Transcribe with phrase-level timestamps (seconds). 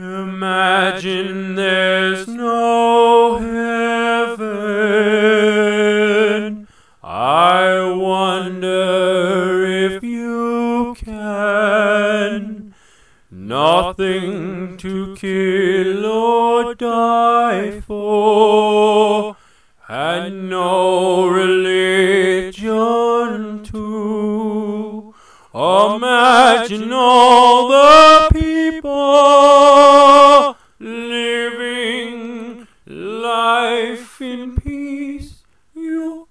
[0.00, 4.46] Imagine there's no heaven.
[7.04, 12.74] I wonder if you can.
[13.30, 19.36] Nothing to kill or die for,
[19.86, 21.69] and no religion
[25.80, 28.98] Imagine all the people
[30.78, 35.42] living life in peace.
[35.74, 36.28] You,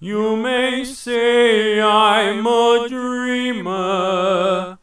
[0.00, 4.78] you may say I'm a dreamer,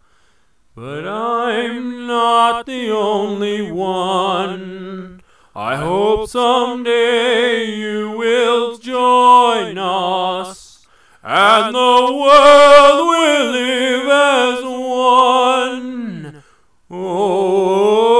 [0.76, 5.22] but I'm not the only one.
[5.56, 8.78] I hope someday you will
[11.44, 11.80] and the
[12.24, 16.44] world will live as one.
[16.90, 18.14] Oh,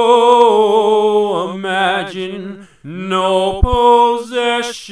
[1.54, 4.84] imagine no possessions.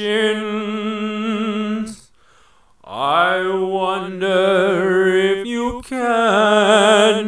[2.84, 7.26] I wonder if you can.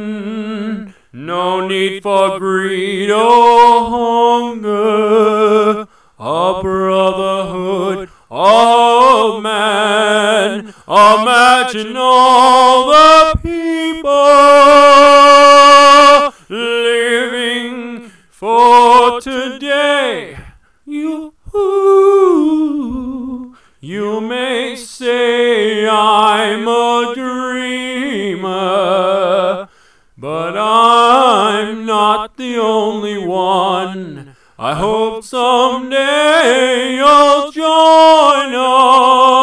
[1.13, 5.84] No need for greed or hunger.
[10.63, 10.75] Man.
[10.89, 14.11] Imagine all the people
[16.49, 20.37] living for today.
[20.87, 21.35] You,
[23.81, 28.49] you may say I'm a dreamer,
[30.17, 34.37] but I'm not the only one.
[34.57, 39.34] I hope someday you'll join us,